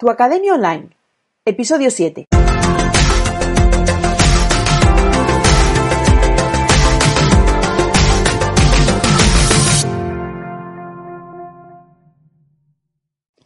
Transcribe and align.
Tu 0.00 0.08
Academia 0.08 0.54
Online, 0.54 0.90
episodio 1.44 1.90
7. 1.90 2.26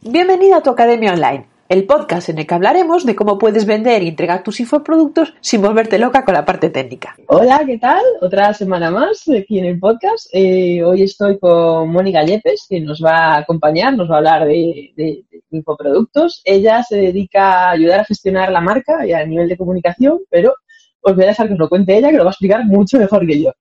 Bienvenida 0.01 0.57
a 0.57 0.61
Tu 0.61 0.69
Academia 0.69 1.13
Online, 1.13 1.47
el 1.69 1.85
podcast 1.85 2.29
en 2.29 2.37
el 2.37 2.45
que 2.45 2.53
hablaremos 2.53 3.03
de 3.03 3.15
cómo 3.15 3.39
puedes 3.39 3.65
vender 3.65 4.03
y 4.03 4.09
entregar 4.09 4.43
tus 4.43 4.59
infoproductos 4.59 5.33
sin 5.41 5.59
volverte 5.59 5.97
loca 5.97 6.23
con 6.23 6.35
la 6.35 6.45
parte 6.45 6.69
técnica. 6.69 7.15
Hola, 7.29 7.63
¿qué 7.65 7.79
tal? 7.79 8.03
Otra 8.21 8.53
semana 8.53 8.91
más 8.91 9.27
aquí 9.27 9.57
en 9.57 9.65
el 9.65 9.79
podcast. 9.79 10.29
Eh, 10.31 10.83
hoy 10.83 11.01
estoy 11.01 11.39
con 11.39 11.89
Mónica 11.89 12.23
Yepes, 12.23 12.67
que 12.69 12.79
nos 12.79 13.03
va 13.03 13.33
a 13.33 13.37
acompañar, 13.39 13.97
nos 13.97 14.07
va 14.07 14.13
a 14.13 14.17
hablar 14.19 14.45
de, 14.45 14.93
de, 14.95 15.23
de, 15.31 15.32
infoproductos. 15.53 16.41
Ella 16.43 16.83
se 16.83 16.97
dedica 16.97 17.67
a 17.67 17.71
ayudar 17.71 18.01
a 18.01 18.05
gestionar 18.05 18.51
la 18.51 18.61
marca 18.61 19.05
y 19.05 19.13
a 19.13 19.25
nivel 19.25 19.47
de 19.47 19.57
comunicación, 19.57 20.19
pero 20.29 20.55
os 21.01 21.15
voy 21.15 21.23
a 21.25 21.27
dejar 21.27 21.47
que 21.47 21.53
os 21.53 21.59
lo 21.59 21.69
cuente 21.69 21.97
ella, 21.97 22.09
que 22.09 22.17
lo 22.17 22.23
va 22.23 22.29
a 22.29 22.33
explicar 22.33 22.65
mucho 22.65 22.97
mejor 22.97 23.25
que 23.25 23.41
yo. 23.41 23.51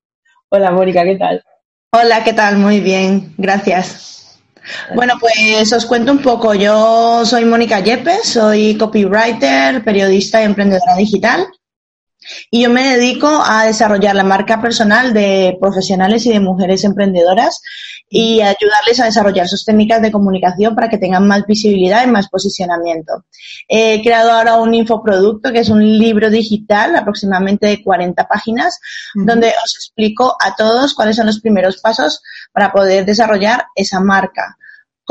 Hola, 0.48 0.70
Mónica, 0.70 1.05
¿qué 1.05 1.17
tal? 1.17 1.43
Hola, 1.93 2.25
¿qué 2.25 2.33
tal? 2.33 2.57
Muy 2.57 2.81
bien, 2.81 3.34
gracias. 3.37 4.41
Bueno, 4.95 5.15
pues 5.20 5.73
os 5.73 5.87
cuento 5.87 6.12
un 6.12 6.19
poco. 6.19 6.55
Yo 6.55 7.25
soy 7.25 7.45
Mónica 7.45 7.81
Yepes, 7.81 8.25
soy 8.25 8.77
copywriter, 8.77 9.83
periodista 9.84 10.41
y 10.41 10.45
emprendedora 10.45 10.97
digital. 10.97 11.47
Y 12.51 12.62
yo 12.62 12.71
me 12.71 12.97
dedico 12.97 13.29
a 13.29 13.67
desarrollar 13.67 14.15
la 14.15 14.25
marca 14.25 14.61
personal 14.61 15.12
de 15.12 15.57
profesionales 15.61 16.27
y 16.27 16.33
de 16.33 16.41
mujeres 16.41 16.85
emprendedoras 16.85 17.61
y 18.09 18.41
ayudarles 18.43 19.01
a 19.01 19.07
desarrollar 19.07 19.48
sus 19.48 19.65
técnicas 19.65 20.03
de 20.03 20.12
comunicación 20.12 20.75
para 20.75 20.89
que 20.89 20.98
tengan 20.98 21.27
más 21.27 21.47
visibilidad 21.47 22.07
y 22.07 22.11
más 22.11 22.29
posicionamiento. 22.29 23.25
He 23.69 24.03
creado 24.03 24.33
ahora 24.33 24.57
un 24.57 24.75
infoproducto 24.75 25.51
que 25.51 25.61
es 25.61 25.71
un 25.71 25.83
libro 25.98 26.31
digital, 26.31 26.95
aproximadamente 26.95 27.67
de 27.67 27.83
40 27.83 28.28
páginas, 28.28 28.78
uh 29.15 29.20
-huh. 29.20 29.27
donde 29.27 29.48
os 29.48 29.75
explico 29.77 30.37
a 30.39 30.55
todos 30.55 30.95
cuáles 30.95 31.17
son 31.17 31.27
los 31.27 31.41
primeros 31.41 31.78
pasos 31.78 32.23
para 32.53 32.70
poder 32.70 33.06
desarrollar 33.06 33.65
esa 33.75 33.98
marca 34.00 34.59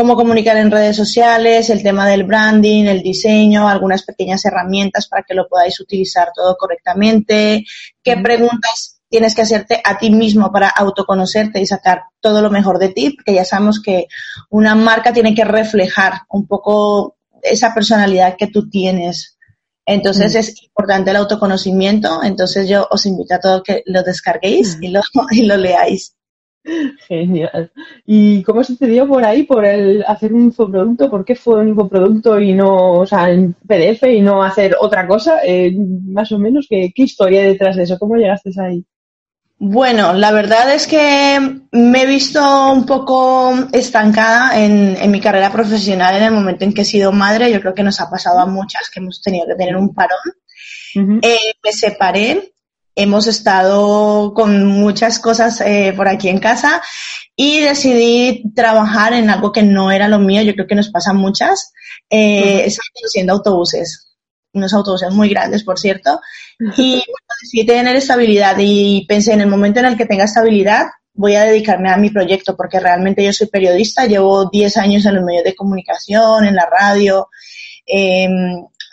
cómo 0.02 0.16
comunicar 0.16 0.58
en 0.58 0.72
redes 0.72 0.96
sociales, 0.96 1.70
el 1.70 1.84
tema 1.84 2.08
del 2.08 2.24
branding, 2.24 2.86
el 2.86 3.04
diseño, 3.04 3.70
algunas 3.70 4.02
pequeñas 4.02 4.44
herramientas 4.46 5.08
para 5.08 5.22
que 5.22 5.36
lo 5.36 5.48
podáis 5.48 5.80
utilizar 5.80 6.32
todo 6.34 6.58
correctamente, 6.58 7.64
qué 8.02 8.18
preguntas 8.18 9.00
tienes 9.10 9.36
que 9.36 9.44
hacerte 9.44 9.80
a 9.86 10.00
ti 10.00 10.10
mismo 10.10 10.52
para 10.52 10.70
autoconocerte 10.70 11.62
y 11.62 11.68
sacar 11.68 12.06
todo 12.20 12.42
lo 12.42 12.50
mejor 12.50 12.80
de 12.80 12.90
ti, 12.90 13.12
porque 13.12 13.36
ya 13.36 13.46
sabemos 13.46 13.80
que 13.80 14.08
una 14.50 14.74
marca 14.74 15.14
tiene 15.14 15.36
que 15.36 15.46
reflejar 15.46 16.22
un 16.30 16.48
poco 16.48 17.18
esa 17.44 17.72
personalidad 17.72 18.38
que 18.38 18.48
tú 18.48 18.72
tienes. 18.72 19.38
Entonces 19.86 20.34
mm. 20.34 20.38
es 20.38 20.64
importante 20.64 21.12
el 21.12 21.18
autoconocimiento, 21.18 22.24
entonces 22.24 22.68
yo 22.68 22.88
os 22.90 23.06
invito 23.06 23.36
a 23.36 23.40
todos 23.40 23.62
que 23.62 23.84
lo 23.86 24.02
descarguéis 24.02 24.80
mm. 24.80 24.84
y, 24.84 24.88
lo, 24.88 25.02
y 25.30 25.44
lo 25.44 25.58
leáis. 25.58 26.16
Genial. 27.08 27.72
¿Y 28.06 28.44
cómo 28.44 28.64
sucedió 28.64 29.08
por 29.08 29.26
ahí, 29.26 29.44
por 29.44 29.66
el 29.66 30.04
hacer 30.08 30.34
un 30.34 30.46
infoproducto? 30.46 31.10
¿Por 31.10 31.26
qué 31.26 31.36
fue 31.36 31.60
un 31.60 31.70
infoproducto 31.70 32.40
y 32.40 32.54
no, 32.54 32.94
o 32.94 33.06
sea, 33.06 33.30
en 33.30 33.54
PDF 33.54 34.04
y 34.04 34.22
no 34.22 34.44
hacer 34.44 34.76
otra 34.80 35.08
cosa? 35.08 35.40
Eh, 35.44 35.76
más 35.76 36.32
o 36.32 36.40
menos, 36.40 36.68
¿qué, 36.70 36.92
¿qué 36.96 37.04
historia 37.04 37.42
hay 37.42 37.48
detrás 37.48 37.76
de 37.76 37.84
eso? 37.84 37.98
¿Cómo 37.98 38.16
llegaste 38.16 38.52
ahí? 38.62 38.86
Bueno, 39.64 40.14
la 40.14 40.32
verdad 40.32 40.74
es 40.74 40.88
que 40.88 41.40
me 41.72 42.02
he 42.02 42.06
visto 42.08 42.42
un 42.72 42.84
poco 42.86 43.54
estancada 43.72 44.60
en, 44.60 44.98
en, 45.00 45.12
mi 45.12 45.22
carrera 45.22 45.52
profesional 45.52 46.16
en 46.16 46.24
el 46.24 46.32
momento 46.32 46.66
en 46.66 46.74
que 46.74 46.82
he 46.82 46.86
sido 46.86 47.12
madre. 47.12 47.52
Yo 47.52 47.62
creo 47.62 47.76
que 47.76 47.84
nos 47.84 48.02
ha 48.02 48.10
pasado 48.10 48.40
a 48.40 48.48
muchas 48.48 48.90
que 48.90 49.00
hemos 49.00 49.22
tenido 49.22 49.46
que 49.46 49.54
tener 49.54 49.76
un 49.76 49.94
parón. 49.94 50.18
Uh 50.96 51.00
-huh. 51.00 51.20
eh, 51.22 51.54
me 51.64 51.72
separé 51.72 52.54
hemos 52.96 53.28
estado 53.28 54.34
con 54.34 54.66
muchas 54.66 55.20
cosas 55.20 55.62
eh, 55.62 55.94
por 55.96 56.08
aquí 56.08 56.30
en 56.30 56.40
casa 56.40 56.82
y 57.36 57.60
decidí 57.60 58.44
trabajar 58.54 59.14
en 59.14 59.30
algo 59.30 59.52
que 59.52 59.64
no 59.64 59.92
era 59.92 60.08
lo 60.08 60.20
mío, 60.20 60.42
yo 60.42 60.54
creo 60.54 60.68
que 60.68 60.76
nos 60.76 60.90
pasan 60.90 61.18
muchas, 61.18 61.74
eh, 62.10 62.68
uh 62.68 62.82
conduciendo 62.94 63.34
autobuses, 63.34 64.16
unos 64.54 64.74
autobuses 64.74 65.12
muy 65.12 65.30
grandes, 65.30 65.64
por 65.64 65.80
cierto, 65.80 66.20
y 66.78 66.92
bueno, 66.94 67.28
decidí 67.42 67.66
tener 67.66 67.96
estabilidad 67.96 68.56
y 68.60 69.06
pensé 69.08 69.34
en 69.34 69.42
el 69.42 69.48
momento 69.48 69.80
en 69.80 69.86
el 69.86 69.98
que 69.98 70.06
tenga 70.06 70.26
estabilidad, 70.26 70.88
voy 71.14 71.36
a 71.36 71.44
dedicarme 71.44 71.90
a 71.90 71.98
mi 71.98 72.10
proyecto 72.10 72.56
porque 72.56 72.80
realmente 72.80 73.24
yo 73.24 73.34
soy 73.34 73.48
periodista, 73.48 74.06
llevo 74.06 74.50
10 74.50 74.78
años 74.78 75.06
en 75.06 75.16
los 75.16 75.24
medios 75.24 75.44
de 75.44 75.56
comunicación, 75.56 76.46
en 76.46 76.56
la 76.56 76.68
radio, 76.70 77.30
eh, 77.86 78.28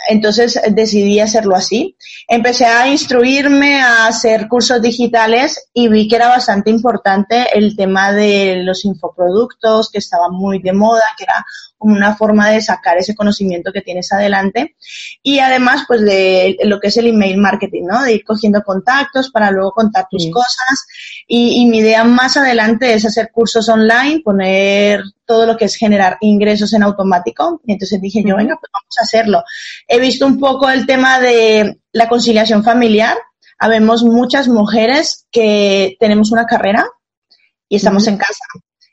entonces 0.08 0.60
decidí 0.70 1.20
hacerlo 1.20 1.56
así. 1.56 1.96
Empecé 2.28 2.66
a 2.66 2.88
instruirme, 2.88 3.80
a 3.80 4.06
hacer 4.06 4.48
cursos 4.48 4.80
digitales 4.80 5.68
y 5.72 5.88
vi 5.88 6.08
que 6.08 6.16
era 6.16 6.28
bastante 6.28 6.70
importante 6.70 7.46
el 7.52 7.76
tema 7.76 8.12
de 8.12 8.62
los 8.62 8.84
infoproductos, 8.84 9.90
que 9.90 9.98
estaba 9.98 10.28
muy 10.30 10.60
de 10.60 10.72
moda, 10.72 11.02
que 11.16 11.24
era 11.24 11.44
como 11.78 11.94
una 11.94 12.16
forma 12.16 12.50
de 12.50 12.60
sacar 12.60 12.98
ese 12.98 13.14
conocimiento 13.14 13.72
que 13.72 13.80
tienes 13.80 14.12
adelante. 14.12 14.74
Y 15.22 15.38
además, 15.38 15.84
pues 15.86 16.02
de 16.02 16.56
lo 16.64 16.80
que 16.80 16.88
es 16.88 16.96
el 16.96 17.06
email 17.06 17.38
marketing, 17.38 17.84
¿no? 17.84 18.02
De 18.02 18.14
ir 18.14 18.24
cogiendo 18.24 18.62
contactos 18.62 19.30
para 19.30 19.50
luego 19.50 19.72
contar 19.72 20.06
tus 20.10 20.24
sí. 20.24 20.30
cosas. 20.30 20.86
Y, 21.26 21.62
y 21.62 21.66
mi 21.66 21.78
idea 21.78 22.04
más 22.04 22.36
adelante 22.36 22.92
es 22.92 23.06
hacer 23.06 23.30
cursos 23.32 23.68
online, 23.68 24.20
poner 24.24 25.02
todo 25.24 25.46
lo 25.46 25.56
que 25.56 25.66
es 25.66 25.76
generar 25.76 26.18
ingresos 26.20 26.72
en 26.72 26.82
automático. 26.82 27.60
Entonces 27.66 28.00
dije 28.00 28.22
yo, 28.26 28.36
venga, 28.36 28.56
pues 28.60 28.70
vamos 28.72 28.94
a 28.98 29.02
hacerlo. 29.02 29.44
He 29.86 30.00
visto 30.00 30.26
un 30.26 30.40
poco 30.40 30.68
el 30.68 30.86
tema 30.86 31.20
de 31.20 31.80
la 31.92 32.08
conciliación 32.08 32.64
familiar. 32.64 33.16
Habemos 33.58 34.02
muchas 34.02 34.48
mujeres 34.48 35.26
que 35.30 35.96
tenemos 36.00 36.32
una 36.32 36.46
carrera 36.46 36.86
y 37.68 37.76
estamos 37.76 38.06
en 38.08 38.16
casa 38.16 38.44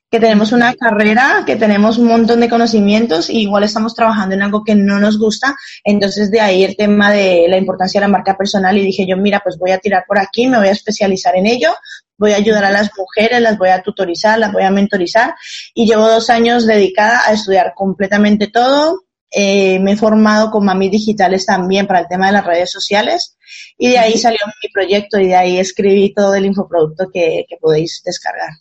que 0.10 0.20
tenemos 0.20 0.52
una 0.52 0.74
carrera, 0.76 1.44
que 1.46 1.56
tenemos 1.56 1.98
un 1.98 2.08
montón 2.08 2.40
de 2.40 2.50
conocimientos 2.50 3.30
y 3.30 3.42
igual 3.42 3.64
estamos 3.64 3.96
trabajando 3.96 4.36
en 4.36 4.44
algo 4.44 4.64
que 4.64 4.76
no 4.76 5.00
nos 5.00 5.18
gusta. 5.18 5.56
Entonces, 5.84 6.32
de 6.32 6.42
ahí 6.42 6.64
el 6.64 6.78
tema 6.78 7.12
de 7.12 7.48
la 7.50 7.58
importancia 7.58 8.00
de 8.00 8.08
la 8.08 8.12
marca 8.12 8.38
personal 8.38 8.78
y 8.78 8.86
dije 8.86 9.06
yo, 9.08 9.18
mira, 9.18 9.42
pues 9.44 9.58
voy 9.58 9.72
a 9.72 9.80
tirar 9.80 10.06
por 10.08 10.20
aquí, 10.20 10.48
me 10.48 10.58
voy 10.58 10.68
a 10.68 10.72
especializar 10.72 11.36
en 11.36 11.48
ello, 11.48 11.74
voy 12.18 12.34
a 12.34 12.38
ayudar 12.38 12.66
a 12.66 12.72
las 12.72 12.92
mujeres, 12.98 13.42
las 13.42 13.58
voy 13.58 13.70
a 13.70 13.82
tutorizar, 13.82 14.40
las 14.40 14.54
voy 14.54 14.64
a 14.64 14.72
mentorizar 14.72 15.36
y 15.74 15.86
llevo 15.86 16.08
dos 16.08 16.30
años 16.30 16.66
dedicada 16.66 17.22
a 17.28 17.34
estudiar 17.34 17.74
completamente 17.76 18.48
todo. 18.48 19.02
Eh, 19.32 19.80
me 19.80 19.94
he 19.94 19.98
formado 19.98 20.50
con 20.50 20.64
mami 20.64 20.88
digitales 20.88 21.46
también 21.46 21.88
para 21.88 22.00
el 22.00 22.08
tema 22.08 22.28
de 22.28 22.34
las 22.34 22.46
redes 22.46 22.72
sociales 22.72 23.36
y 23.78 23.90
de 23.90 23.98
ahí 23.98 24.18
salió 24.18 24.40
mi 24.64 24.70
proyecto 24.72 25.20
y 25.20 25.28
de 25.28 25.36
ahí 25.36 25.60
escribí 25.60 26.14
todo 26.14 26.36
el 26.36 26.46
infoproducto 26.46 27.10
que, 27.12 27.46
que 27.50 27.58
podéis 27.58 28.02
descargar. 28.06 28.52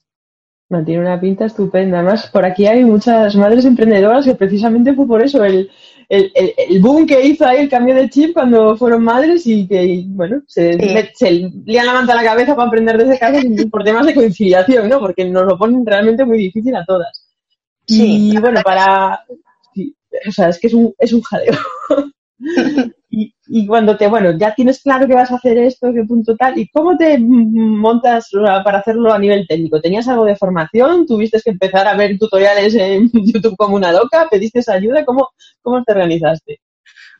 Tiene 0.82 1.02
una 1.02 1.20
pinta 1.20 1.44
estupenda. 1.44 1.98
Además, 1.98 2.30
por 2.32 2.44
aquí 2.44 2.66
hay 2.66 2.84
muchas 2.84 3.36
madres 3.36 3.64
emprendedoras 3.66 4.24
que 4.24 4.34
precisamente 4.34 4.94
fue 4.94 5.06
por 5.06 5.22
eso 5.22 5.44
el, 5.44 5.70
el, 6.08 6.32
el, 6.34 6.54
el 6.56 6.80
boom 6.80 7.06
que 7.06 7.26
hizo 7.26 7.46
ahí 7.46 7.58
el 7.60 7.68
cambio 7.68 7.94
de 7.94 8.08
chip 8.08 8.32
cuando 8.32 8.76
fueron 8.76 9.04
madres 9.04 9.46
y 9.46 9.66
que, 9.66 10.04
bueno, 10.06 10.42
se, 10.46 10.78
sí. 10.78 11.08
se 11.14 11.30
lían 11.64 11.86
la 11.86 11.92
manta 11.92 12.12
a 12.12 12.16
la 12.16 12.24
cabeza 12.24 12.54
para 12.54 12.66
emprender 12.66 12.98
desde 12.98 13.18
casa 13.18 13.40
por 13.70 13.84
temas 13.84 14.06
de 14.06 14.14
conciliación, 14.14 14.88
¿no? 14.88 15.00
Porque 15.00 15.24
nos 15.24 15.46
lo 15.46 15.58
ponen 15.58 15.84
realmente 15.84 16.24
muy 16.24 16.38
difícil 16.38 16.74
a 16.76 16.84
todas. 16.84 17.26
Sí. 17.86 18.32
Y 18.32 18.38
bueno, 18.38 18.60
para. 18.62 19.24
Sí, 19.74 19.94
o 20.26 20.32
sea, 20.32 20.48
es 20.48 20.58
que 20.58 20.68
es 20.68 20.74
un, 20.74 20.94
es 20.98 21.12
un 21.12 21.22
jaleo. 21.22 21.54
y, 23.10 23.33
y, 23.46 23.66
cuando 23.66 23.96
te, 23.96 24.06
bueno, 24.06 24.32
ya 24.38 24.54
tienes 24.54 24.80
claro 24.82 25.06
que 25.06 25.14
vas 25.14 25.30
a 25.30 25.36
hacer 25.36 25.58
esto, 25.58 25.92
qué 25.92 26.04
punto 26.04 26.36
tal, 26.36 26.58
¿y 26.58 26.68
cómo 26.68 26.96
te 26.96 27.18
montas 27.18 28.30
para 28.64 28.78
hacerlo 28.78 29.12
a 29.12 29.18
nivel 29.18 29.46
técnico? 29.46 29.80
¿Tenías 29.80 30.08
algo 30.08 30.24
de 30.24 30.36
formación? 30.36 31.06
¿Tuviste 31.06 31.40
que 31.42 31.50
empezar 31.50 31.86
a 31.86 31.96
ver 31.96 32.18
tutoriales 32.18 32.74
en 32.74 33.10
YouTube 33.12 33.56
como 33.56 33.76
una 33.76 33.92
loca? 33.92 34.28
¿Pediste 34.30 34.60
ayuda? 34.68 35.04
¿Cómo, 35.04 35.30
cómo 35.62 35.82
te 35.82 35.92
organizaste? 35.92 36.60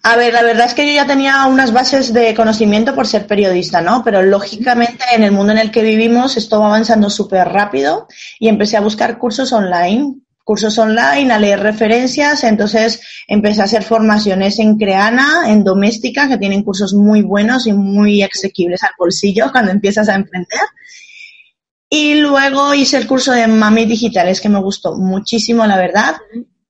A 0.06 0.16
ver, 0.16 0.34
la 0.34 0.42
verdad 0.42 0.66
es 0.66 0.74
que 0.74 0.86
yo 0.86 0.92
ya 0.92 1.06
tenía 1.06 1.46
unas 1.46 1.72
bases 1.72 2.12
de 2.12 2.34
conocimiento 2.34 2.94
por 2.94 3.06
ser 3.06 3.26
periodista, 3.26 3.80
¿no? 3.80 4.02
Pero 4.04 4.20
lógicamente 4.22 5.02
en 5.14 5.22
el 5.22 5.32
mundo 5.32 5.52
en 5.52 5.58
el 5.58 5.70
que 5.70 5.82
vivimos 5.82 6.36
esto 6.36 6.60
va 6.60 6.66
avanzando 6.66 7.08
súper 7.08 7.48
rápido 7.48 8.06
y 8.38 8.48
empecé 8.48 8.76
a 8.76 8.82
buscar 8.82 9.18
cursos 9.18 9.50
online 9.54 10.16
cursos 10.44 10.78
online, 10.78 11.32
a 11.32 11.38
leer 11.38 11.60
referencias, 11.60 12.44
entonces 12.44 13.00
empecé 13.26 13.62
a 13.62 13.64
hacer 13.64 13.82
formaciones 13.82 14.58
en 14.58 14.76
Creana, 14.76 15.50
en 15.50 15.64
Doméstica, 15.64 16.28
que 16.28 16.38
tienen 16.38 16.62
cursos 16.62 16.92
muy 16.92 17.22
buenos 17.22 17.66
y 17.66 17.72
muy 17.72 18.22
asequibles 18.22 18.82
al 18.82 18.90
bolsillo 18.98 19.50
cuando 19.50 19.72
empiezas 19.72 20.08
a 20.08 20.14
emprender. 20.14 20.60
Y 21.88 22.16
luego 22.16 22.74
hice 22.74 22.96
el 22.96 23.06
curso 23.06 23.32
de 23.32 23.46
Mami 23.46 23.86
Digitales, 23.86 24.40
que 24.40 24.48
me 24.48 24.60
gustó 24.60 24.96
muchísimo, 24.96 25.64
la 25.66 25.76
verdad. 25.76 26.16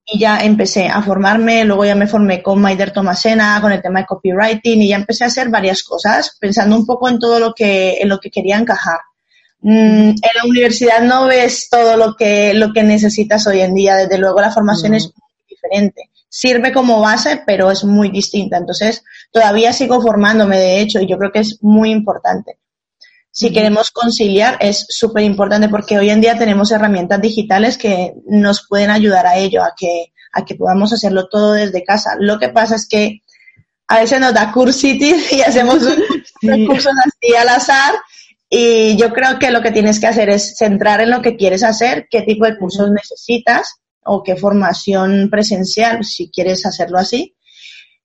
Y 0.05 0.19
ya 0.19 0.37
empecé 0.37 0.87
a 0.87 1.01
formarme, 1.01 1.65
luego 1.65 1.83
ya 1.83 1.95
me 1.95 2.07
formé 2.07 2.43
con 2.43 2.61
Maider 2.61 2.91
Tomasena, 2.91 3.59
con 3.59 3.71
el 3.71 3.81
tema 3.81 4.01
de 4.01 4.05
copywriting, 4.05 4.83
y 4.83 4.89
ya 4.89 4.97
empecé 4.97 5.23
a 5.23 5.27
hacer 5.27 5.49
varias 5.49 5.83
cosas, 5.83 6.37
pensando 6.39 6.77
un 6.77 6.85
poco 6.85 7.09
en 7.09 7.17
todo 7.17 7.39
lo 7.39 7.53
que, 7.53 7.97
en 7.99 8.07
lo 8.07 8.19
que 8.19 8.29
quería 8.29 8.57
encajar. 8.57 8.99
Mm, 9.67 10.09
en 10.09 10.31
la 10.35 10.45
universidad 10.47 11.01
no 11.01 11.25
ves 11.25 11.69
todo 11.71 11.97
lo 11.97 12.15
que, 12.15 12.53
lo 12.53 12.71
que 12.71 12.83
necesitas 12.83 13.47
hoy 13.47 13.61
en 13.61 13.73
día. 13.73 13.95
Desde 13.95 14.19
luego 14.19 14.39
la 14.39 14.51
formación 14.51 14.93
es 14.93 15.05
muy 15.05 15.31
diferente. 15.49 16.11
sirve 16.29 16.71
como 16.71 17.01
base, 17.01 17.41
pero 17.47 17.71
es 17.71 17.83
muy 17.83 18.11
distinta. 18.11 18.57
Entonces, 18.57 19.03
todavía 19.31 19.73
sigo 19.73 19.99
formándome, 20.01 20.59
de 20.59 20.81
hecho, 20.81 20.99
y 20.99 21.07
yo 21.07 21.17
creo 21.17 21.31
que 21.31 21.39
es 21.39 21.63
muy 21.63 21.89
importante. 21.89 22.59
Si 23.31 23.51
queremos 23.51 23.89
conciliar, 23.89 24.57
es 24.59 24.85
súper 24.87 25.23
importante 25.23 25.67
porque 25.67 25.97
hoy 25.97 26.11
en 26.11 26.21
día 26.21 26.37
tenemos 26.37 26.71
herramientas 26.71 27.19
digitales 27.19 27.77
que 27.77 28.13
nos 28.27 28.67
pueden 28.67 28.91
ayudar 28.91 29.25
a 29.25 29.37
ello, 29.37 29.63
a 29.63 29.73
que, 29.75 30.13
a 30.33 30.45
que 30.45 30.53
podamos 30.53 30.93
hacerlo 30.93 31.27
todo 31.27 31.53
desde 31.53 31.83
casa. 31.83 32.11
Lo 32.19 32.37
que 32.37 32.49
pasa 32.49 32.75
es 32.75 32.87
que 32.87 33.23
a 33.87 34.01
veces 34.01 34.19
nos 34.19 34.33
da 34.33 34.51
cursitis 34.51 35.33
y 35.33 35.41
hacemos 35.41 35.79
cursos 36.67 36.93
así 37.03 37.35
al 37.35 37.49
azar 37.49 37.95
y 38.49 38.95
yo 38.95 39.11
creo 39.11 39.39
que 39.39 39.51
lo 39.51 39.61
que 39.61 39.71
tienes 39.71 39.99
que 39.99 40.07
hacer 40.07 40.29
es 40.29 40.55
centrar 40.57 41.01
en 41.01 41.09
lo 41.09 41.21
que 41.21 41.35
quieres 41.35 41.63
hacer, 41.63 42.07
qué 42.09 42.21
tipo 42.21 42.45
de 42.45 42.57
cursos 42.57 42.91
necesitas 42.91 43.81
o 44.03 44.21
qué 44.23 44.35
formación 44.35 45.29
presencial, 45.31 46.03
si 46.03 46.29
quieres 46.29 46.65
hacerlo 46.65 46.99
así, 46.99 47.35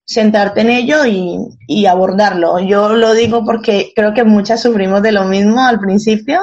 sentarte 0.04 0.62
en 0.62 0.70
ello 0.70 1.04
y, 1.06 1.86
abordarlo. 1.86 2.58
Yo 2.58 2.94
lo 2.94 3.12
digo 3.14 3.44
porque 3.44 3.92
creo 3.94 4.14
que 4.14 4.24
muchas 4.24 4.62
sufrimos 4.62 5.02
de 5.02 5.12
lo 5.12 5.24
mismo 5.24 5.64
al 5.64 5.78
principio, 5.78 6.40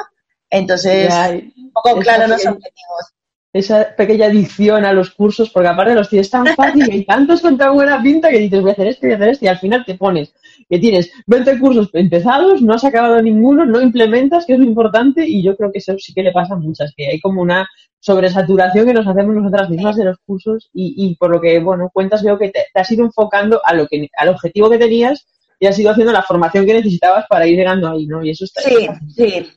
entonces, 0.49 1.13
un 1.57 1.71
poco 1.73 1.99
claro 1.99 2.27
los 2.27 2.45
objetivos 2.45 3.16
esa 3.57 3.95
pequeña 3.95 4.27
adicción 4.27 4.85
a 4.85 4.93
los 4.93 5.11
cursos, 5.11 5.49
porque 5.49 5.67
aparte 5.67 5.95
los 5.95 6.09
tienes 6.09 6.29
tan 6.29 6.45
fácil 6.47 6.87
y 6.87 6.91
hay 6.91 7.05
tantos 7.05 7.41
con 7.41 7.57
tan 7.57 7.73
buena 7.73 8.01
pinta 8.01 8.29
que 8.29 8.39
dices, 8.39 8.61
voy 8.61 8.69
a 8.69 8.73
hacer 8.73 8.87
esto, 8.87 9.01
voy 9.07 9.13
a 9.13 9.15
hacer 9.15 9.29
esto, 9.29 9.45
y 9.45 9.47
al 9.47 9.59
final 9.59 9.83
te 9.85 9.95
pones 9.95 10.33
que 10.69 10.79
tienes 10.79 11.11
20 11.27 11.59
cursos 11.59 11.89
empezados, 11.93 12.61
no 12.61 12.73
has 12.73 12.83
acabado 12.83 13.21
ninguno, 13.21 13.65
no 13.65 13.81
implementas, 13.81 14.45
que 14.45 14.53
es 14.53 14.59
lo 14.59 14.65
importante, 14.65 15.25
y 15.27 15.43
yo 15.43 15.55
creo 15.55 15.71
que 15.71 15.79
eso 15.79 15.95
sí 15.97 16.13
que 16.13 16.23
le 16.23 16.31
pasa 16.31 16.55
a 16.55 16.57
muchas, 16.57 16.93
que 16.95 17.07
hay 17.07 17.19
como 17.19 17.41
una 17.41 17.67
sobresaturación 17.99 18.85
que 18.85 18.93
nos 18.93 19.07
hacemos 19.07 19.35
nosotras 19.35 19.69
mismas 19.69 19.95
de 19.95 20.05
los 20.05 20.17
cursos, 20.25 20.69
y, 20.73 21.15
por 21.19 21.31
lo 21.31 21.41
que, 21.41 21.59
bueno, 21.59 21.89
cuentas, 21.93 22.23
veo 22.23 22.37
que 22.37 22.49
te, 22.49 22.65
has 22.73 22.91
ido 22.91 23.05
enfocando 23.05 23.61
a 23.65 23.73
lo 23.73 23.87
que, 23.87 24.09
al 24.17 24.29
objetivo 24.29 24.69
que 24.69 24.77
tenías 24.77 25.27
y 25.59 25.65
has 25.65 25.79
ido 25.79 25.91
haciendo 25.91 26.13
la 26.13 26.21
formación 26.21 26.65
que 26.65 26.73
necesitabas 26.73 27.25
para 27.27 27.47
ir 27.47 27.57
llegando 27.57 27.89
ahí, 27.89 28.05
¿no? 28.05 28.23
Y 28.23 28.29
eso 28.29 28.45
está 28.45 28.61
Sí, 28.61 28.87
sí 29.07 29.47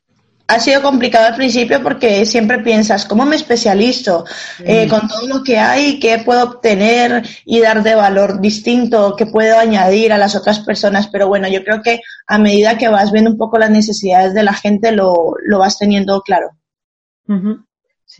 ha 0.50 0.58
sido 0.58 0.82
complicado 0.82 1.26
al 1.26 1.36
principio 1.36 1.80
porque 1.82 2.26
siempre 2.26 2.58
piensas, 2.58 3.04
¿cómo 3.06 3.24
me 3.24 3.36
especializo? 3.36 4.24
Eh, 4.58 4.88
con 4.88 5.06
todo 5.06 5.26
lo 5.28 5.44
que 5.44 5.58
hay, 5.58 6.00
¿qué 6.00 6.18
puedo 6.18 6.42
obtener 6.42 7.24
y 7.44 7.60
dar 7.60 7.84
de 7.84 7.94
valor 7.94 8.40
distinto? 8.40 9.14
¿Qué 9.16 9.26
puedo 9.26 9.58
añadir 9.58 10.12
a 10.12 10.18
las 10.18 10.34
otras 10.34 10.58
personas? 10.60 11.06
Pero 11.06 11.28
bueno, 11.28 11.48
yo 11.48 11.62
creo 11.62 11.82
que 11.82 12.00
a 12.26 12.38
medida 12.38 12.78
que 12.78 12.88
vas 12.88 13.12
viendo 13.12 13.30
un 13.30 13.38
poco 13.38 13.58
las 13.58 13.70
necesidades 13.70 14.34
de 14.34 14.42
la 14.42 14.52
gente, 14.52 14.90
lo, 14.90 15.34
lo 15.44 15.58
vas 15.60 15.78
teniendo 15.78 16.20
claro. 16.22 16.50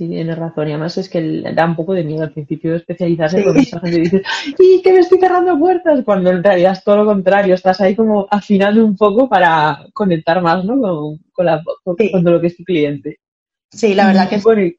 Sí, 0.01 0.09
tienes 0.09 0.39
razón. 0.39 0.67
Y 0.67 0.71
además 0.71 0.97
es 0.97 1.11
que 1.11 1.43
da 1.55 1.67
un 1.67 1.77
poco 1.77 1.93
de 1.93 2.05
miedo 2.05 2.23
al 2.23 2.33
principio 2.33 2.75
especializarse 2.75 3.43
porque 3.43 3.59
mucha 3.59 3.81
gente 3.81 4.01
dice, 4.01 4.23
¡y 4.59 4.81
que 4.81 4.95
me 4.95 5.01
estoy 5.01 5.19
cerrando 5.19 5.59
puertas! 5.59 6.03
Cuando 6.07 6.31
en 6.31 6.43
realidad 6.43 6.73
es 6.73 6.83
todo 6.83 6.97
lo 6.97 7.05
contrario. 7.05 7.55
Estás 7.55 7.83
ahí 7.83 7.95
como 7.95 8.27
afinando 8.31 8.83
un 8.83 8.97
poco 8.97 9.29
para 9.29 9.85
conectar 9.93 10.41
más, 10.41 10.65
¿no? 10.65 10.81
Con, 10.81 11.19
con, 11.31 11.45
la, 11.45 11.63
con, 11.85 12.25
lo 12.25 12.41
que 12.41 12.47
es 12.47 12.57
tu 12.57 12.65
cliente. 12.65 13.19
Sí, 13.71 13.95
la 13.95 14.07
verdad 14.07 14.31
que 14.31 14.41
sí. 14.41 14.75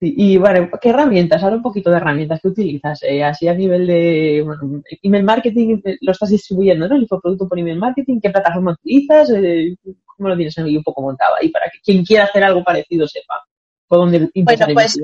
y, 0.00 0.38
bueno, 0.38 0.68
¿qué 0.82 0.88
herramientas? 0.88 1.44
Ahora 1.44 1.54
un 1.54 1.62
poquito 1.62 1.90
de 1.90 1.98
herramientas 1.98 2.40
que 2.40 2.48
utilizas. 2.48 3.00
Eh, 3.04 3.22
así 3.22 3.46
a 3.46 3.54
nivel 3.54 3.86
de 3.86 4.42
bueno, 4.44 4.82
email 5.02 5.22
marketing, 5.22 5.82
eh, 5.84 5.98
lo 6.00 6.10
estás 6.10 6.30
distribuyendo, 6.30 6.88
¿no? 6.88 6.96
El 6.96 7.02
infoproducto 7.02 7.48
por 7.48 7.60
email 7.60 7.78
marketing, 7.78 8.18
¿qué 8.20 8.30
plataforma 8.30 8.72
utilizas? 8.72 9.30
Eh, 9.36 9.76
¿Cómo 10.04 10.30
lo 10.30 10.36
tienes 10.36 10.58
ahí 10.58 10.76
un 10.76 10.82
poco 10.82 11.00
montado 11.00 11.36
ahí 11.40 11.50
para 11.50 11.66
que 11.66 11.78
quien 11.78 12.04
quiera 12.04 12.24
hacer 12.24 12.42
algo 12.42 12.64
parecido 12.64 13.06
sepa? 13.06 13.40
Bueno, 13.88 14.28
pues, 14.74 14.98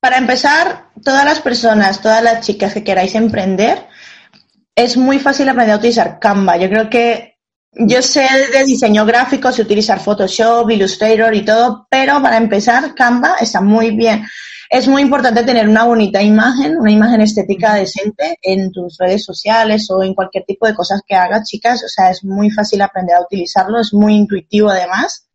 para 0.00 0.18
empezar, 0.18 0.86
todas 1.04 1.24
las 1.24 1.40
personas, 1.40 2.00
todas 2.00 2.22
las 2.22 2.46
chicas 2.46 2.72
que 2.72 2.84
queráis 2.84 3.14
emprender, 3.14 3.86
es 4.74 4.96
muy 4.96 5.18
fácil 5.18 5.48
aprender 5.48 5.74
a 5.74 5.78
utilizar 5.78 6.18
Canva. 6.18 6.56
Yo 6.56 6.68
creo 6.68 6.88
que 6.88 7.36
yo 7.72 8.02
sé 8.02 8.26
de 8.52 8.64
diseño 8.64 9.04
gráfico, 9.04 9.52
sé 9.52 9.62
utilizar 9.62 10.00
Photoshop, 10.00 10.70
Illustrator 10.70 11.34
y 11.34 11.44
todo, 11.44 11.86
pero 11.90 12.20
para 12.22 12.36
empezar, 12.36 12.94
Canva 12.94 13.36
está 13.40 13.60
muy 13.60 13.90
bien. 13.90 14.26
Es 14.70 14.86
muy 14.86 15.02
importante 15.02 15.42
tener 15.42 15.68
una 15.68 15.84
bonita 15.84 16.22
imagen, 16.22 16.76
una 16.78 16.92
imagen 16.92 17.20
estética 17.20 17.74
decente 17.74 18.38
en 18.40 18.70
tus 18.70 18.96
redes 18.98 19.24
sociales 19.24 19.90
o 19.90 20.02
en 20.02 20.14
cualquier 20.14 20.44
tipo 20.44 20.66
de 20.66 20.74
cosas 20.74 21.02
que 21.06 21.16
hagas, 21.16 21.48
chicas. 21.48 21.82
O 21.84 21.88
sea, 21.88 22.10
es 22.10 22.24
muy 22.24 22.50
fácil 22.50 22.80
aprender 22.80 23.16
a 23.16 23.22
utilizarlo, 23.22 23.80
es 23.80 23.92
muy 23.92 24.14
intuitivo 24.14 24.70
además. 24.70 25.26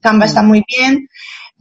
Canva 0.00 0.26
está 0.26 0.42
muy 0.42 0.62
bien. 0.68 1.08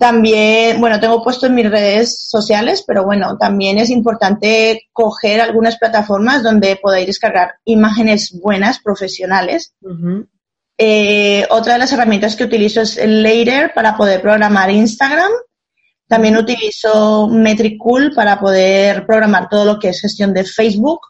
También, 0.02 0.82
bueno, 0.82 1.00
tengo 1.00 1.22
puesto 1.22 1.46
en 1.46 1.54
mis 1.54 1.70
redes 1.70 2.28
sociales, 2.28 2.84
pero 2.88 3.06
bueno, 3.06 3.38
también 3.38 3.78
es 3.78 3.92
importante 3.92 4.88
coger 4.92 5.40
algunas 5.40 5.78
plataformas 5.78 6.42
donde 6.42 6.76
podáis 6.76 7.06
descargar 7.06 7.52
imágenes 7.66 8.36
buenas, 8.42 8.80
profesionales. 8.80 9.76
Eh, 10.76 11.46
otra 11.52 11.74
de 11.74 11.80
las 11.80 11.94
herramientas 11.94 12.36
que 12.36 12.46
utilizo 12.46 12.82
es 12.82 12.98
Later 12.98 13.74
para 13.76 13.96
poder 13.96 14.24
programar 14.24 14.72
Instagram. 14.72 15.30
También 16.08 16.36
utilizo 16.36 17.28
Metricool 17.28 18.12
para 18.16 18.40
poder 18.40 19.06
programar 19.06 19.50
todo 19.50 19.66
lo 19.66 19.78
que 19.78 19.90
es 19.90 20.02
gestión 20.02 20.34
de 20.34 20.46
Facebook. 20.46 21.02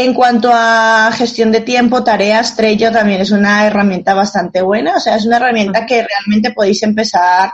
En 0.00 0.14
cuanto 0.14 0.52
a 0.54 1.10
gestión 1.12 1.50
de 1.50 1.60
tiempo, 1.60 2.04
tareas, 2.04 2.54
Trello 2.54 2.92
también 2.92 3.20
es 3.20 3.32
una 3.32 3.66
herramienta 3.66 4.14
bastante 4.14 4.62
buena. 4.62 4.94
O 4.94 5.00
sea, 5.00 5.16
es 5.16 5.26
una 5.26 5.38
herramienta 5.38 5.86
que 5.86 6.06
realmente 6.06 6.52
podéis 6.52 6.84
empezar 6.84 7.50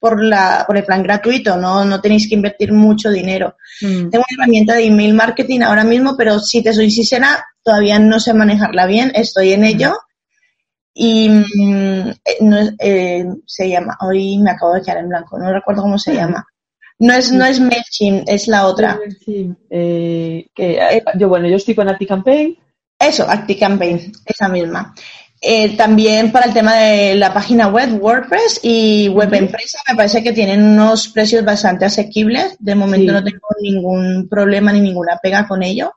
por, 0.00 0.20
la, 0.20 0.64
por 0.66 0.76
el 0.76 0.82
plan 0.84 1.04
gratuito, 1.04 1.56
no, 1.56 1.84
no 1.84 2.00
tenéis 2.00 2.28
que 2.28 2.34
invertir 2.34 2.72
mucho 2.72 3.08
dinero. 3.08 3.54
Mm. 3.80 4.10
Tengo 4.10 4.24
una 4.28 4.42
herramienta 4.42 4.74
de 4.74 4.86
email 4.86 5.14
marketing 5.14 5.60
ahora 5.60 5.84
mismo, 5.84 6.16
pero 6.16 6.40
si 6.40 6.60
te 6.60 6.74
soy 6.74 6.90
sincera, 6.90 7.46
todavía 7.62 8.00
no 8.00 8.18
sé 8.18 8.34
manejarla 8.34 8.86
bien, 8.86 9.12
estoy 9.14 9.52
en 9.52 9.62
ello. 9.62 9.96
Y 10.92 11.28
mm, 11.28 12.08
eh, 12.24 12.36
no, 12.40 12.56
eh, 12.80 13.26
se 13.46 13.68
llama, 13.68 13.96
hoy 14.00 14.38
me 14.38 14.50
acabo 14.50 14.74
de 14.74 14.82
quedar 14.82 14.98
en 14.98 15.08
blanco, 15.08 15.38
no 15.38 15.52
recuerdo 15.52 15.82
cómo 15.82 15.98
se 16.00 16.14
llama. 16.14 16.44
No 16.98 17.12
es, 17.12 17.32
no 17.32 17.44
es 17.44 17.60
MailChimp, 17.60 18.24
es 18.28 18.46
la 18.46 18.66
otra. 18.66 18.98
Eh, 19.26 20.46
que, 20.54 20.78
eh, 20.78 21.02
yo, 21.18 21.28
bueno, 21.28 21.48
yo 21.48 21.56
estoy 21.56 21.74
con 21.74 21.88
ActiCampaign. 21.88 22.56
Eso, 22.98 23.28
ActiCampaign, 23.28 24.12
esa 24.24 24.48
misma. 24.48 24.94
Eh, 25.40 25.76
también 25.76 26.32
para 26.32 26.46
el 26.46 26.54
tema 26.54 26.76
de 26.76 27.16
la 27.16 27.34
página 27.34 27.68
web, 27.68 28.00
WordPress 28.00 28.60
y 28.62 29.08
Web 29.08 29.34
Empresa, 29.34 29.78
me 29.88 29.96
parece 29.96 30.22
que 30.22 30.32
tienen 30.32 30.62
unos 30.62 31.08
precios 31.08 31.44
bastante 31.44 31.84
asequibles. 31.84 32.56
De 32.60 32.74
momento 32.74 33.12
no 33.12 33.22
tengo 33.22 33.48
ningún 33.60 34.28
problema 34.28 34.72
ni 34.72 34.80
ninguna 34.80 35.18
pega 35.22 35.46
con 35.46 35.62
ello. 35.62 35.92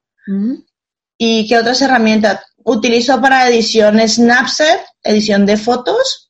¿Y 1.17 1.47
qué 1.47 1.57
otras 1.57 1.81
herramientas? 1.81 2.41
Utilizo 2.65 3.21
para 3.21 3.47
edición 3.47 4.05
Snapchat, 4.05 4.81
edición 5.03 5.45
de 5.45 5.55
fotos 5.55 6.26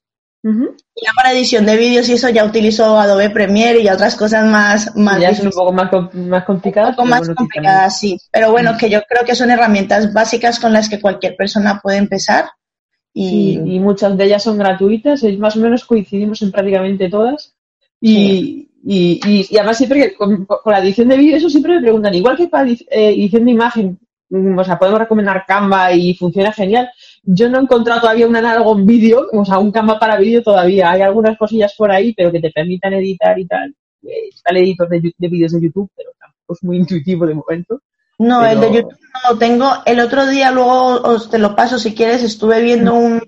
y 0.95 1.05
ya 1.05 1.11
para 1.15 1.31
edición 1.31 1.65
de 1.65 1.77
vídeos 1.77 2.09
y 2.09 2.13
eso 2.13 2.29
ya 2.29 2.45
utilizo 2.45 2.97
Adobe 2.97 3.29
Premiere 3.29 3.81
y 3.81 3.89
otras 3.89 4.15
cosas 4.15 4.45
más... 4.45 4.95
más 4.95 5.19
ya 5.19 5.31
un 5.31 5.51
poco 5.51 5.73
más, 5.73 5.89
más 6.13 6.45
complicadas. 6.45 6.91
Un 6.91 6.95
poco 6.95 7.07
más 7.09 7.29
complicadas, 7.29 7.99
sí. 7.99 8.17
Pero 8.31 8.51
bueno, 8.51 8.73
mm. 8.73 8.77
que 8.77 8.89
yo 8.89 9.01
creo 9.07 9.25
que 9.25 9.35
son 9.35 9.51
herramientas 9.51 10.13
básicas 10.13 10.59
con 10.59 10.73
las 10.73 10.89
que 10.89 11.01
cualquier 11.01 11.35
persona 11.35 11.79
puede 11.81 11.97
empezar. 11.97 12.45
Y, 13.13 13.59
y 13.65 13.79
muchas 13.79 14.15
de 14.15 14.25
ellas 14.25 14.43
son 14.43 14.59
gratuitas, 14.59 15.23
más 15.39 15.55
o 15.55 15.59
menos 15.59 15.85
coincidimos 15.85 16.41
en 16.43 16.51
prácticamente 16.51 17.09
todas. 17.09 17.55
Y, 17.99 18.69
y, 18.83 19.19
y, 19.25 19.57
además 19.57 19.77
siempre 19.77 20.01
que 20.01 20.15
con, 20.15 20.47
la 20.65 20.79
edición 20.79 21.07
de 21.07 21.17
vídeo, 21.17 21.37
eso 21.37 21.49
siempre 21.49 21.75
me 21.75 21.81
preguntan, 21.81 22.13
igual 22.13 22.37
que 22.37 22.47
para 22.47 22.69
eh, 22.69 22.85
edición 22.89 23.45
de 23.45 23.51
imagen, 23.51 23.99
mm, 24.29 24.57
o 24.57 24.63
sea, 24.63 24.77
podemos 24.77 24.99
recomendar 24.99 25.45
Canva 25.47 25.91
y 25.93 26.13
funciona 26.13 26.53
genial, 26.53 26.89
yo 27.29 27.49
no 27.49 27.59
he 27.59 27.61
encontrado 27.61 27.99
todavía 27.99 28.25
un 28.25 28.37
análogo 28.37 28.77
en 28.77 28.85
vídeo, 28.85 29.27
o 29.33 29.43
sea, 29.43 29.59
un 29.59 29.71
Canva 29.71 29.99
para 29.99 30.17
vídeo 30.17 30.41
todavía. 30.41 30.91
Hay 30.91 31.01
algunas 31.01 31.37
cosillas 31.37 31.75
por 31.77 31.91
ahí, 31.91 32.13
pero 32.13 32.31
que 32.31 32.39
te 32.39 32.51
permitan 32.51 32.93
editar 32.93 33.37
y 33.37 33.45
tal. 33.45 33.75
Está 34.01 34.51
el 34.51 34.57
editor 34.57 34.87
de, 34.87 35.13
vídeos 35.27 35.51
de 35.51 35.61
YouTube, 35.61 35.91
pero 35.93 36.11
tampoco 36.17 36.53
es 36.53 36.63
muy 36.63 36.77
intuitivo 36.77 37.27
de 37.27 37.35
momento. 37.35 37.81
No, 38.19 38.45
el 38.45 38.61
de 38.61 38.67
YouTube 38.75 38.97
no 39.13 39.31
lo 39.31 39.37
tengo. 39.37 39.73
El 39.85 39.99
otro 39.99 40.25
día, 40.25 40.51
luego 40.51 41.01
os 41.01 41.29
te 41.29 41.37
lo 41.37 41.53
paso 41.53 41.77
si 41.77 41.93
quieres, 41.93 42.23
estuve 42.23 42.61
viendo 42.61 42.95
un, 42.95 43.21